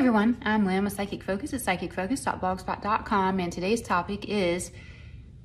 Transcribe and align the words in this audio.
everyone, 0.00 0.38
I'm 0.40 0.64
Lynn 0.64 0.84
with 0.84 0.94
Psychic 0.94 1.22
Focus 1.22 1.52
at 1.52 1.60
psychicfocus.blogspot.com 1.60 3.38
and 3.38 3.52
today's 3.52 3.82
topic 3.82 4.30
is 4.30 4.72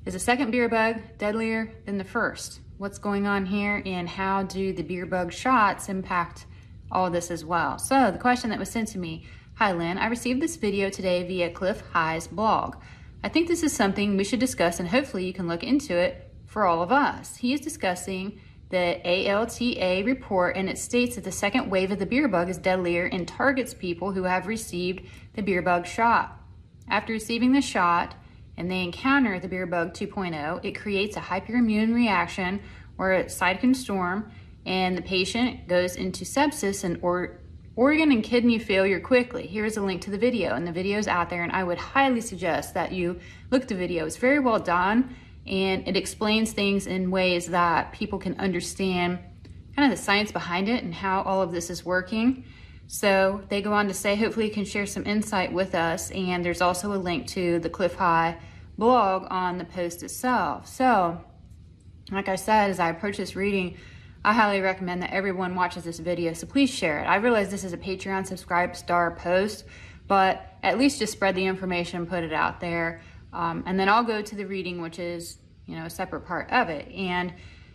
Is 0.06 0.14
a 0.14 0.18
second 0.18 0.50
beer 0.50 0.66
bug 0.66 0.96
deadlier 1.18 1.74
than 1.84 1.98
the 1.98 2.04
first? 2.04 2.60
What's 2.78 2.96
going 2.96 3.26
on 3.26 3.44
here 3.44 3.82
and 3.84 4.08
how 4.08 4.44
do 4.44 4.72
the 4.72 4.82
beer 4.82 5.04
bug 5.04 5.30
shots 5.30 5.90
impact 5.90 6.46
all 6.90 7.10
this 7.10 7.30
as 7.30 7.44
well? 7.44 7.78
So 7.78 8.10
the 8.10 8.16
question 8.16 8.48
that 8.48 8.58
was 8.58 8.70
sent 8.70 8.88
to 8.88 8.98
me, 8.98 9.26
Hi 9.56 9.72
Lynn, 9.72 9.98
I 9.98 10.06
received 10.06 10.40
this 10.40 10.56
video 10.56 10.88
today 10.88 11.28
via 11.28 11.50
Cliff 11.50 11.82
High's 11.92 12.26
blog. 12.26 12.76
I 13.22 13.28
think 13.28 13.48
this 13.48 13.62
is 13.62 13.74
something 13.74 14.16
we 14.16 14.24
should 14.24 14.40
discuss 14.40 14.80
and 14.80 14.88
hopefully 14.88 15.26
you 15.26 15.34
can 15.34 15.48
look 15.48 15.64
into 15.64 15.94
it 15.94 16.32
for 16.46 16.64
all 16.64 16.82
of 16.82 16.90
us. 16.90 17.36
He 17.36 17.52
is 17.52 17.60
discussing 17.60 18.40
the 18.68 19.00
ALTA 19.06 20.02
report, 20.04 20.56
and 20.56 20.68
it 20.68 20.78
states 20.78 21.14
that 21.14 21.24
the 21.24 21.32
second 21.32 21.70
wave 21.70 21.90
of 21.90 21.98
the 21.98 22.06
beer 22.06 22.26
bug 22.26 22.48
is 22.48 22.58
deadlier 22.58 23.04
and 23.04 23.26
targets 23.26 23.74
people 23.74 24.12
who 24.12 24.24
have 24.24 24.46
received 24.46 25.06
the 25.34 25.42
beer 25.42 25.62
bug 25.62 25.86
shot. 25.86 26.40
After 26.88 27.12
receiving 27.12 27.52
the 27.52 27.60
shot 27.60 28.14
and 28.56 28.70
they 28.70 28.82
encounter 28.82 29.38
the 29.38 29.48
beer 29.48 29.66
bug 29.66 29.92
2.0, 29.94 30.64
it 30.64 30.72
creates 30.72 31.16
a 31.16 31.20
hyperimmune 31.20 31.94
reaction 31.94 32.60
where 32.96 33.14
a 33.14 33.24
cytokine 33.24 33.76
storm 33.76 34.30
and 34.64 34.96
the 34.96 35.02
patient 35.02 35.68
goes 35.68 35.94
into 35.94 36.24
sepsis 36.24 36.82
and 36.82 36.98
or 37.02 37.38
organ 37.76 38.10
and 38.10 38.24
kidney 38.24 38.58
failure 38.58 38.98
quickly. 38.98 39.46
Here's 39.46 39.76
a 39.76 39.82
link 39.82 40.00
to 40.02 40.10
the 40.10 40.18
video, 40.18 40.54
and 40.54 40.66
the 40.66 40.72
video 40.72 40.98
is 40.98 41.06
out 41.06 41.28
there, 41.28 41.42
and 41.42 41.52
I 41.52 41.62
would 41.62 41.78
highly 41.78 42.22
suggest 42.22 42.74
that 42.74 42.90
you 42.90 43.20
look 43.50 43.62
at 43.62 43.68
the 43.68 43.74
video. 43.74 44.06
It's 44.06 44.16
very 44.16 44.40
well 44.40 44.58
done 44.58 45.14
and 45.46 45.86
it 45.86 45.96
explains 45.96 46.52
things 46.52 46.86
in 46.86 47.10
ways 47.10 47.46
that 47.46 47.92
people 47.92 48.18
can 48.18 48.38
understand 48.38 49.18
kind 49.76 49.92
of 49.92 49.96
the 49.96 50.02
science 50.02 50.32
behind 50.32 50.68
it 50.68 50.82
and 50.82 50.94
how 50.94 51.22
all 51.22 51.42
of 51.42 51.52
this 51.52 51.70
is 51.70 51.84
working. 51.84 52.44
So 52.88 53.42
they 53.48 53.62
go 53.62 53.72
on 53.72 53.88
to 53.88 53.94
say, 53.94 54.16
hopefully 54.16 54.46
you 54.46 54.52
can 54.52 54.64
share 54.64 54.86
some 54.86 55.06
insight 55.06 55.52
with 55.52 55.74
us. 55.74 56.10
And 56.12 56.44
there's 56.44 56.60
also 56.60 56.92
a 56.92 56.98
link 56.98 57.26
to 57.28 57.58
the 57.58 57.68
Cliff 57.68 57.94
High 57.94 58.38
blog 58.78 59.26
on 59.30 59.58
the 59.58 59.64
post 59.64 60.02
itself. 60.02 60.66
So, 60.68 61.20
like 62.10 62.28
I 62.28 62.36
said, 62.36 62.70
as 62.70 62.78
I 62.78 62.90
approach 62.90 63.16
this 63.16 63.34
reading, 63.34 63.76
I 64.24 64.32
highly 64.32 64.60
recommend 64.60 65.02
that 65.02 65.12
everyone 65.12 65.54
watches 65.54 65.84
this 65.84 65.98
video. 65.98 66.32
So 66.32 66.46
please 66.46 66.70
share 66.70 67.00
it. 67.00 67.04
I 67.04 67.16
realize 67.16 67.50
this 67.50 67.64
is 67.64 67.72
a 67.72 67.78
Patreon 67.78 68.26
subscribe 68.26 68.74
star 68.76 69.12
post, 69.12 69.64
but 70.08 70.54
at 70.62 70.78
least 70.78 70.98
just 70.98 71.12
spread 71.12 71.34
the 71.34 71.46
information, 71.46 72.06
put 72.06 72.24
it 72.24 72.32
out 72.32 72.60
there. 72.60 73.02
Um, 73.36 73.64
and 73.66 73.78
then 73.78 73.88
I'll 73.88 74.02
go 74.02 74.22
to 74.22 74.34
the 74.34 74.46
reading, 74.46 74.80
which 74.80 74.98
is, 74.98 75.36
you 75.66 75.76
know, 75.76 75.84
a 75.84 75.90
separate 75.90 76.22
part 76.22 76.50
of 76.50 76.70
it. 76.70 76.90
And 76.90 77.34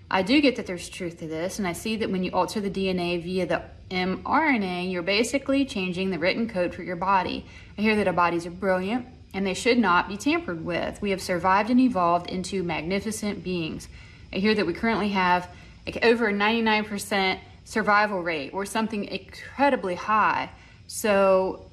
I 0.10 0.24
do 0.24 0.42
get 0.42 0.56
that 0.56 0.66
there's 0.66 0.90
truth 0.90 1.20
to 1.20 1.28
this. 1.28 1.60
And 1.60 1.68
I 1.68 1.74
see 1.74 1.98
that 1.98 2.10
when 2.10 2.24
you 2.24 2.32
alter 2.32 2.60
the 2.60 2.70
DNA 2.70 3.22
via 3.22 3.46
the 3.46 3.62
mRNA, 3.92 4.92
you're 4.92 5.04
basically 5.04 5.66
changing 5.66 6.10
the 6.10 6.18
written 6.18 6.50
code 6.50 6.74
for 6.74 6.82
your 6.82 6.96
body. 6.96 7.46
I 7.78 7.82
hear 7.82 7.96
that 7.96 8.08
our 8.08 8.14
bodies 8.14 8.48
are 8.48 8.52
brilliant 8.52 9.06
and 9.34 9.46
they 9.46 9.54
should 9.54 9.78
not 9.78 10.10
be 10.10 10.18
tampered 10.18 10.66
with. 10.66 11.00
We 11.02 11.12
have 11.12 11.22
survived 11.22 11.70
and 11.70 11.80
evolved 11.80 12.30
into 12.30 12.64
magnificent 12.64 13.44
beings. 13.44 13.88
I 14.34 14.38
hear 14.38 14.56
that 14.56 14.66
we 14.66 14.74
currently 14.74 15.10
have 15.10 15.48
like 15.86 16.04
over 16.04 16.32
99% 16.32 17.40
survival 17.66 18.22
rate 18.22 18.52
or 18.54 18.66
something 18.66 19.06
incredibly 19.06 19.96
high. 19.96 20.50
So, 20.94 21.64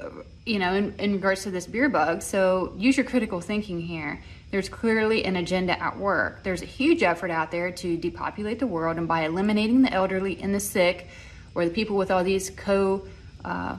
you 0.47 0.61
know, 0.61 0.75
in, 0.75 0.95
in, 1.01 1.13
regards 1.15 1.43
to 1.43 1.51
this 1.51 1.67
beer 1.67 1.89
bug, 1.89 2.23
so 2.23 2.73
use 2.77 2.97
your 2.97 3.05
critical 3.05 3.41
thinking 3.41 3.81
here. 3.81 4.23
There's 4.53 4.69
clearly 4.69 5.25
an 5.25 5.35
agenda 5.35 5.79
at 5.83 5.99
work. 5.99 6.45
There's 6.45 6.63
a 6.63 6.67
huge 6.67 7.03
effort 7.03 7.33
out 7.33 7.51
there 7.51 7.73
to 7.73 7.97
depopulate 7.97 8.61
the 8.61 8.69
world, 8.69 8.97
and 8.97 9.09
by 9.09 9.25
eliminating 9.25 9.83
the 9.83 9.93
elderly 9.93 10.41
and 10.41 10.55
the 10.55 10.61
sick, 10.61 11.09
or 11.57 11.65
the 11.65 11.73
people 11.73 11.97
with 11.97 12.13
all 12.13 12.23
these 12.23 12.51
co 12.51 13.09
uh, 13.45 13.77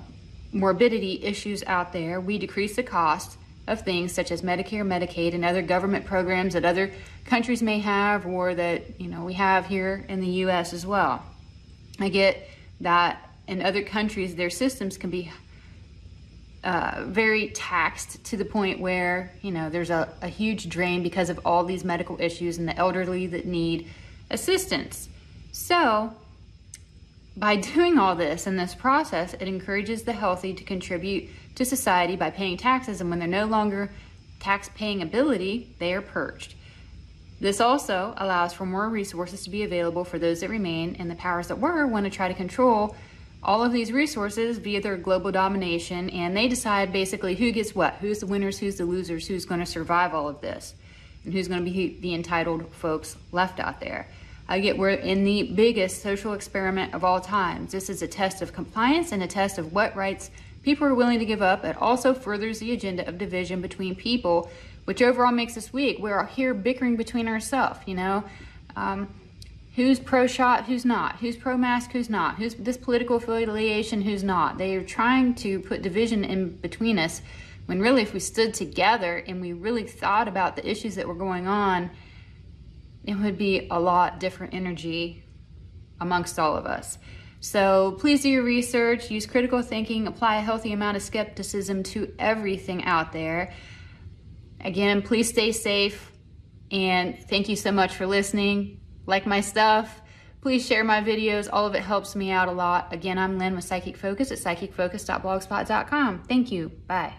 morbidity 0.51 1.23
issues 1.23 1.63
out 1.67 1.93
there, 1.93 2.19
we 2.19 2.37
decrease 2.37 2.75
the 2.75 2.83
cost 2.83 3.37
of 3.65 3.81
things 3.83 4.11
such 4.11 4.31
as 4.33 4.41
Medicare, 4.41 4.85
Medicaid, 4.85 5.33
and 5.33 5.45
other 5.45 5.61
government 5.61 6.05
programs 6.05 6.53
that 6.53 6.65
other 6.65 6.91
countries 7.23 7.63
may 7.63 7.79
have, 7.79 8.25
or 8.25 8.53
that 8.55 8.99
you 8.99 9.07
know 9.07 9.23
we 9.23 9.33
have 9.33 9.67
here 9.67 10.05
in 10.09 10.19
the 10.19 10.31
U.S. 10.43 10.73
as 10.73 10.85
well. 10.85 11.23
I 11.97 12.09
get 12.09 12.45
that 12.81 13.28
in 13.49 13.63
other 13.63 13.81
countries, 13.81 14.35
their 14.35 14.51
systems 14.51 14.95
can 14.95 15.09
be 15.09 15.31
uh, 16.63 17.03
very 17.07 17.49
taxed 17.49 18.23
to 18.25 18.37
the 18.37 18.45
point 18.45 18.79
where 18.79 19.31
you 19.41 19.51
know 19.51 19.69
there's 19.69 19.89
a, 19.89 20.13
a 20.21 20.27
huge 20.27 20.69
drain 20.69 21.01
because 21.01 21.31
of 21.31 21.39
all 21.43 21.63
these 21.63 21.83
medical 21.83 22.21
issues 22.21 22.59
and 22.59 22.67
the 22.67 22.77
elderly 22.77 23.25
that 23.25 23.45
need 23.45 23.87
assistance. 24.29 25.09
So, 25.51 26.13
by 27.35 27.55
doing 27.73 27.97
all 27.97 28.15
this 28.15 28.45
in 28.45 28.55
this 28.55 28.75
process, 28.75 29.33
it 29.33 29.47
encourages 29.47 30.03
the 30.03 30.13
healthy 30.13 30.53
to 30.53 30.63
contribute 30.63 31.29
to 31.55 31.65
society 31.65 32.15
by 32.15 32.29
paying 32.29 32.55
taxes, 32.55 33.01
and 33.01 33.09
when 33.09 33.17
they're 33.17 33.27
no 33.27 33.45
longer 33.45 33.89
tax 34.39 34.69
paying 34.75 35.01
ability, 35.01 35.75
they 35.79 35.93
are 35.95 36.01
purged. 36.01 36.53
This 37.41 37.59
also 37.59 38.13
allows 38.17 38.53
for 38.53 38.65
more 38.65 38.89
resources 38.89 39.43
to 39.43 39.49
be 39.49 39.63
available 39.63 40.03
for 40.03 40.19
those 40.19 40.41
that 40.41 40.49
remain, 40.51 40.97
and 40.99 41.09
the 41.09 41.15
powers 41.15 41.47
that 41.47 41.57
were 41.57 41.87
want 41.87 42.05
to 42.05 42.11
try 42.11 42.27
to 42.27 42.33
control 42.35 42.95
all 43.41 43.63
of 43.63 43.71
these 43.71 43.91
resources 43.91 44.57
via 44.57 44.81
their 44.81 44.97
global 44.97 45.31
domination, 45.31 46.09
and 46.09 46.35
they 46.35 46.47
decide 46.47 46.91
basically 46.91 47.35
who 47.35 47.51
gets 47.51 47.73
what, 47.73 47.95
who's 47.95 48.19
the 48.19 48.27
winners, 48.27 48.59
who's 48.59 48.77
the 48.77 48.85
losers, 48.85 49.27
who's 49.27 49.45
going 49.45 49.61
to 49.61 49.65
survive 49.65 50.13
all 50.13 50.27
of 50.27 50.41
this, 50.41 50.75
and 51.23 51.33
who's 51.33 51.47
going 51.47 51.63
to 51.63 51.71
be 51.71 51.97
the 52.01 52.13
entitled 52.13 52.71
folks 52.73 53.15
left 53.31 53.59
out 53.59 53.79
there. 53.79 54.07
I 54.47 54.59
get 54.59 54.77
we're 54.77 54.89
in 54.89 55.23
the 55.23 55.43
biggest 55.43 56.01
social 56.01 56.33
experiment 56.33 56.93
of 56.93 57.03
all 57.03 57.21
times. 57.21 57.71
This 57.71 57.89
is 57.89 58.01
a 58.01 58.07
test 58.07 58.41
of 58.41 58.51
compliance 58.51 59.11
and 59.11 59.21
a 59.21 59.27
test 59.27 59.57
of 59.57 59.73
what 59.73 59.95
rights 59.95 60.31
people 60.63 60.87
are 60.87 60.95
willing 60.95 61.19
to 61.19 61.25
give 61.25 61.41
up. 61.41 61.63
It 61.63 61.77
also 61.77 62.13
furthers 62.13 62.59
the 62.59 62.73
agenda 62.73 63.07
of 63.07 63.17
division 63.17 63.61
between 63.61 63.95
people, 63.95 64.49
which 64.85 65.01
overall 65.01 65.31
makes 65.31 65.55
us 65.55 65.71
weak. 65.71 65.99
We're 65.99 66.25
here 66.25 66.53
bickering 66.53 66.95
between 66.95 67.27
ourselves, 67.27 67.79
you 67.85 67.95
know. 67.95 68.23
Um, 68.75 69.07
who's 69.79 69.97
pro 69.97 70.27
shot, 70.27 70.65
who's 70.65 70.83
not, 70.83 71.15
who's 71.19 71.37
pro 71.37 71.55
mask, 71.55 71.91
who's 71.91 72.09
not, 72.09 72.35
who's 72.35 72.53
this 72.55 72.75
political 72.75 73.15
affiliation, 73.15 74.01
who's 74.01 74.25
not. 74.25 74.57
They 74.57 74.75
are 74.75 74.83
trying 74.83 75.35
to 75.35 75.61
put 75.61 75.81
division 75.81 76.25
in 76.25 76.57
between 76.57 76.99
us 76.99 77.21
when 77.65 77.79
really, 77.79 78.01
if 78.01 78.13
we 78.13 78.19
stood 78.19 78.53
together 78.53 79.23
and 79.25 79.39
we 79.39 79.53
really 79.53 79.85
thought 79.87 80.27
about 80.27 80.57
the 80.57 80.69
issues 80.69 80.95
that 80.95 81.07
were 81.07 81.15
going 81.15 81.47
on, 81.47 81.91
it 83.05 83.13
would 83.13 83.37
be 83.37 83.69
a 83.71 83.79
lot 83.79 84.19
different 84.19 84.53
energy 84.53 85.23
amongst 86.01 86.37
all 86.39 86.57
of 86.57 86.65
us. 86.65 86.97
So 87.39 87.95
please 87.99 88.23
do 88.23 88.29
your 88.29 88.43
research, 88.43 89.09
use 89.09 89.25
critical 89.25 89.61
thinking, 89.61 90.07
apply 90.07 90.39
a 90.39 90.41
healthy 90.41 90.73
amount 90.73 90.97
of 90.97 91.03
skepticism 91.03 91.83
to 91.83 92.13
everything 92.19 92.83
out 92.83 93.13
there. 93.13 93.53
Again, 94.59 95.03
please 95.03 95.29
stay 95.29 95.53
safe 95.53 96.11
and 96.69 97.17
thank 97.29 97.47
you 97.47 97.55
so 97.55 97.71
much 97.71 97.95
for 97.95 98.05
listening 98.05 98.78
like 99.09 99.25
my 99.25 99.41
stuff, 99.41 100.01
please 100.41 100.65
share 100.65 100.83
my 100.83 101.01
videos. 101.01 101.49
All 101.51 101.65
of 101.65 101.75
it 101.75 101.81
helps 101.81 102.15
me 102.15 102.31
out 102.31 102.47
a 102.47 102.51
lot. 102.51 102.93
Again, 102.93 103.17
I'm 103.17 103.37
Lynn 103.37 103.55
with 103.55 103.65
Psychic 103.65 103.97
Focus 103.97 104.31
at 104.31 104.37
psychicfocus.blogspot.com. 104.37 106.23
Thank 106.23 106.51
you. 106.51 106.69
Bye. 106.87 107.13